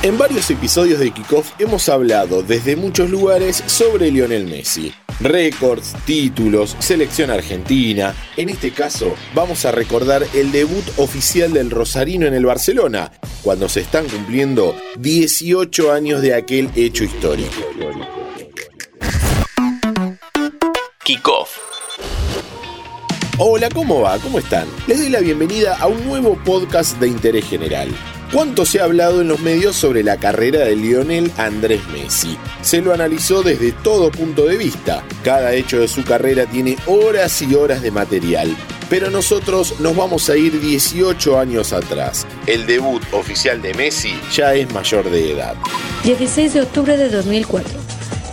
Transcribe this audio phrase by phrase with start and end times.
[0.00, 4.94] En varios episodios de Kickoff hemos hablado desde muchos lugares sobre Lionel Messi.
[5.18, 8.14] Récords, títulos, selección argentina.
[8.36, 13.10] En este caso, vamos a recordar el debut oficial del Rosarino en el Barcelona,
[13.42, 17.60] cuando se están cumpliendo 18 años de aquel hecho histórico.
[21.02, 21.58] Kickoff.
[23.38, 24.16] Hola, ¿cómo va?
[24.18, 24.68] ¿Cómo están?
[24.86, 27.88] Les doy la bienvenida a un nuevo podcast de interés general.
[28.32, 32.36] ¿Cuánto se ha hablado en los medios sobre la carrera de Lionel Andrés Messi?
[32.60, 35.02] Se lo analizó desde todo punto de vista.
[35.24, 38.54] Cada hecho de su carrera tiene horas y horas de material.
[38.90, 42.26] Pero nosotros nos vamos a ir 18 años atrás.
[42.46, 45.54] El debut oficial de Messi ya es mayor de edad.
[46.04, 47.78] 16 de octubre de 2004.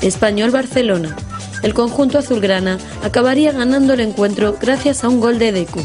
[0.02, 1.16] Español Barcelona.
[1.64, 5.80] El conjunto azulgrana acabaría ganando el encuentro gracias a un gol de Deku.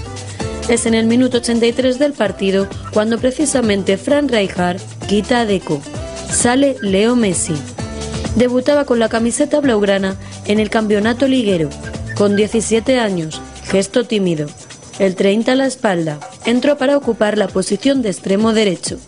[0.71, 5.83] Es en el minuto 83 del partido cuando precisamente Fran Rijkaard quita a Deco.
[6.31, 7.57] Sale Leo Messi.
[8.37, 10.15] Debutaba con la camiseta blaugrana
[10.47, 11.69] en el campeonato liguero,
[12.15, 14.47] con 17 años, gesto tímido.
[15.01, 19.01] El 30 a la espalda, entró para ocupar la posición de extremo derecho.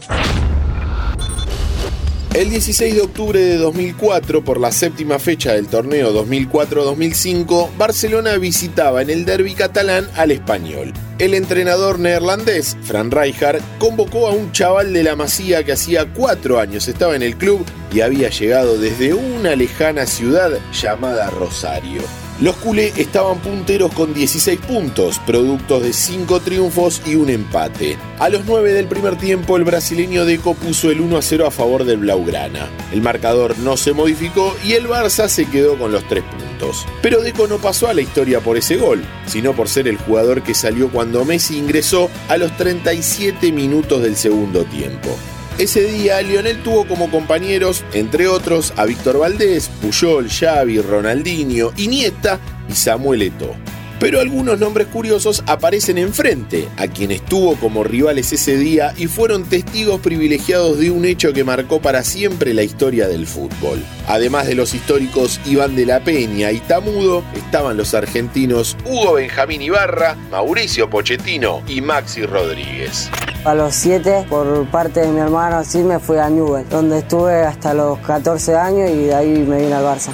[2.35, 9.03] El 16 de octubre de 2004, por la séptima fecha del torneo 2004-2005, Barcelona visitaba
[9.03, 10.95] en el derby catalán al español.
[11.19, 16.59] El entrenador neerlandés, Fran Rijkaard, convocó a un chaval de la Masía que hacía cuatro
[16.59, 22.01] años estaba en el club y había llegado desde una lejana ciudad llamada Rosario.
[22.41, 27.97] Los culé estaban punteros con 16 puntos, productos de 5 triunfos y un empate.
[28.19, 31.51] A los 9 del primer tiempo, el brasileño Deco puso el 1 a 0 a
[31.51, 32.69] favor del Blaugrana.
[32.93, 36.87] El marcador no se modificó y el Barça se quedó con los 3 puntos.
[37.01, 40.43] Pero Deco no pasó a la historia por ese gol, sino por ser el jugador
[40.43, 45.17] que salió cuando Messi ingresó a los 37 minutos del segundo tiempo.
[45.63, 52.41] Ese día Lionel tuvo como compañeros, entre otros, a Víctor Valdés, Puyol, Xavi, Ronaldinho, Iniesta
[52.69, 53.55] y Samuel Eto'o.
[54.01, 59.45] Pero algunos nombres curiosos aparecen enfrente, a quienes tuvo como rivales ese día y fueron
[59.45, 63.85] testigos privilegiados de un hecho que marcó para siempre la historia del fútbol.
[64.09, 69.63] Además de los históricos Iván de la Peña y Tamudo, estaban los argentinos Hugo Benjamín
[69.63, 73.13] Ibarra, Mauricio Pochettino y Maxi Rodríguez.
[73.45, 77.43] A los 7, por parte de mi hermano, sí me fui a Newell, donde estuve
[77.43, 80.13] hasta los 14 años y de ahí me vine al Barça.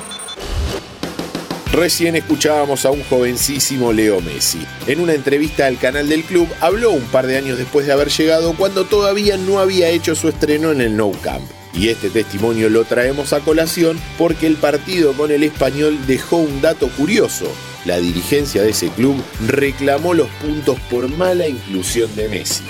[1.70, 4.66] Recién escuchábamos a un jovencísimo Leo Messi.
[4.86, 8.08] En una entrevista al canal del club habló un par de años después de haber
[8.08, 11.44] llegado cuando todavía no había hecho su estreno en el Nou Camp.
[11.74, 16.62] Y este testimonio lo traemos a colación porque el partido con el español dejó un
[16.62, 17.52] dato curioso.
[17.84, 22.64] La dirigencia de ese club reclamó los puntos por mala inclusión de Messi.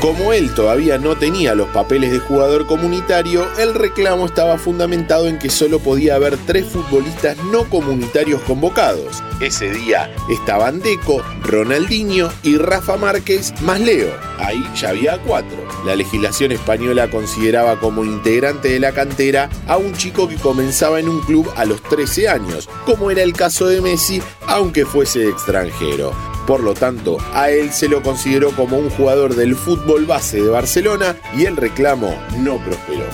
[0.00, 5.38] Como él todavía no tenía los papeles de jugador comunitario, el reclamo estaba fundamentado en
[5.38, 9.22] que solo podía haber tres futbolistas no comunitarios convocados.
[9.40, 14.10] Ese día estaban Deco, Ronaldinho y Rafa Márquez más Leo.
[14.38, 15.58] Ahí ya había cuatro.
[15.84, 21.10] La legislación española consideraba como integrante de la cantera a un chico que comenzaba en
[21.10, 26.29] un club a los 13 años, como era el caso de Messi, aunque fuese extranjero.
[26.46, 30.48] Por lo tanto, a él se lo consideró como un jugador del fútbol base de
[30.48, 33.04] Barcelona y el reclamo no prosperó.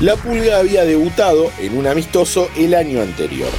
[0.00, 3.50] La Pulga había debutado en un amistoso el año anterior.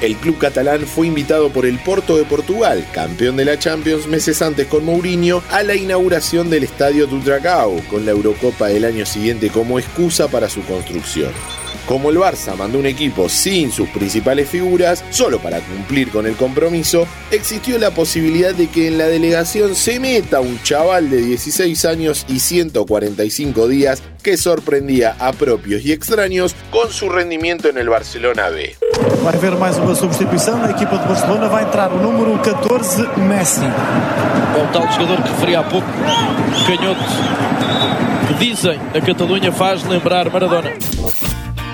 [0.00, 4.42] El club catalán fue invitado por el Porto de Portugal, campeón de la Champions meses
[4.42, 9.50] antes con Mourinho, a la inauguración del estadio Dragao, con la Eurocopa del año siguiente
[9.50, 11.32] como excusa para su construcción.
[11.86, 16.34] Como el Barça mandó un equipo sin sus principales figuras, solo para cumplir con el
[16.34, 21.84] compromiso, existió la posibilidad de que en la delegación se meta un chaval de 16
[21.84, 27.90] años y 145 días que sorprendía a propios y extraños con su rendimiento en el
[27.90, 28.74] Barcelona B.
[29.22, 32.40] Va a haber más una sustitución, la equipo de Barcelona va a entrar el número
[32.40, 33.60] 14, Messi.
[33.60, 35.86] O tal jugador que referia há pouco,
[36.66, 37.04] canhoto,
[38.28, 40.93] que dizem a Catalunha faz lembrar Maradona.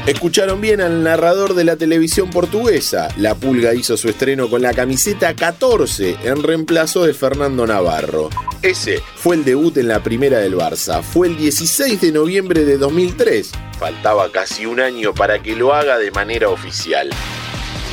[0.06, 3.08] Escucharon bien al narrador de la televisión portuguesa.
[3.18, 8.30] La Pulga hizo su estreno con la camiseta 14 en reemplazo de Fernando Navarro.
[8.62, 11.02] Ese fue el debut en la primera del Barça.
[11.02, 13.52] Fue el 16 de noviembre de 2003.
[13.78, 17.10] Faltaba casi un año para que lo haga de manera oficial.